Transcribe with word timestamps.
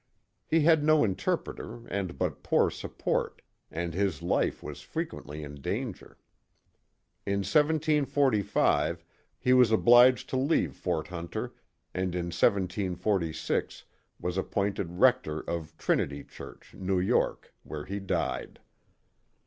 He 0.47 0.61
had 0.61 0.83
no 0.83 1.03
interpreter 1.03 1.85
and 1.85 2.17
but 2.17 2.41
poor 2.41 2.71
support, 2.71 3.43
and 3.69 3.93
his 3.93 4.23
life 4.23 4.63
was 4.63 4.81
frequently 4.81 5.43
in 5.43 5.61
danger. 5.61 6.17
In 7.27 7.41
1745 7.45 9.05
he 9.37 9.53
was 9.53 9.71
obliged 9.71 10.27
to 10.29 10.37
leave 10.37 10.75
Fort 10.75 11.09
Hunter 11.09 11.53
and 11.93 12.15
in 12.15 12.29
1746 12.33 13.83
was 14.19 14.39
appointed 14.39 14.93
rector 14.97 15.41
of 15.41 15.77
Trinity 15.77 16.23
Church, 16.23 16.73
New 16.73 16.99
York, 16.99 17.53
where 17.61 17.85
he 17.85 17.99
died. 17.99 18.59